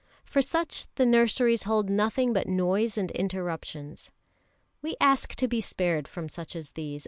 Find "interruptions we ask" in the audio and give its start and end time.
3.11-5.35